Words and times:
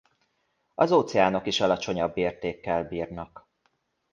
Az 0.75 0.91
óceánok 0.91 1.45
is 1.45 1.61
alacsonyabb 1.61 2.17
értékkel 2.17 2.83
bírnak. 2.87 3.47